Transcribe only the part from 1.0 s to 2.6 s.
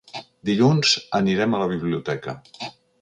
anirem a la biblioteca.